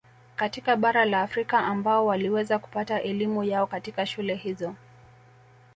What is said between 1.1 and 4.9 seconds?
Afrika ambao waliweza kupata elimu yao katika shule hizo